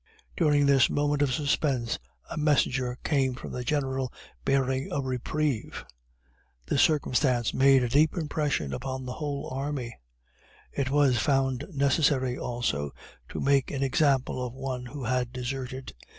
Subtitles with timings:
[0.35, 4.11] During this moment of suspense a messenger came from the General
[4.43, 5.85] bearing a reprieve.
[6.65, 9.95] This circumstance made a deep impression upon the whole army.
[10.71, 12.93] It was found necessary, also,
[13.29, 15.93] to make an example of one who had deserted.